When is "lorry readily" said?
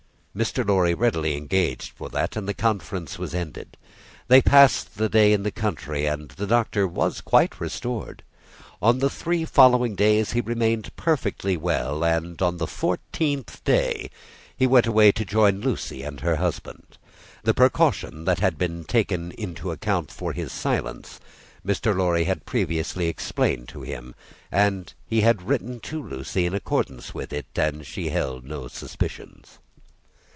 0.65-1.35